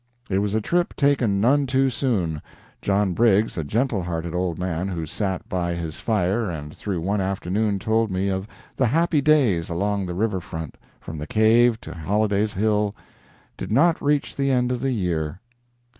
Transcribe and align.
It 0.31 0.39
was 0.39 0.55
a 0.55 0.61
trip 0.61 0.95
taken 0.95 1.39
none 1.39 1.67
too 1.67 1.91
soon. 1.91 2.41
John 2.81 3.13
Briggs, 3.13 3.55
a 3.55 3.63
gentle 3.63 4.01
hearted 4.01 4.33
old 4.33 4.57
man 4.57 4.87
who 4.87 5.05
sat 5.05 5.47
by 5.47 5.75
his 5.75 5.97
fire 5.97 6.49
and 6.49 6.75
through 6.75 7.01
one 7.01 7.21
afternoon 7.21 7.77
told 7.77 8.09
me 8.09 8.27
of 8.27 8.47
the 8.75 8.87
happy 8.87 9.21
days 9.21 9.69
along 9.69 10.07
the 10.07 10.15
river 10.15 10.39
front 10.39 10.73
from 10.99 11.19
the 11.19 11.27
cave 11.27 11.79
to 11.81 11.93
Holliday's 11.93 12.53
Hill, 12.55 12.95
did 13.55 13.71
not 13.71 14.01
reach 14.01 14.35
the 14.35 14.49
end 14.49 14.71
of 14.71 14.81
the 14.81 14.89
year. 14.91 15.39